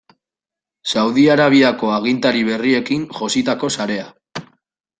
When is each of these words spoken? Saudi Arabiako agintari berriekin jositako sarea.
Saudi 0.93 1.25
Arabiako 1.33 1.91
agintari 1.97 2.43
berriekin 2.49 3.07
jositako 3.21 3.73
sarea. 3.79 4.11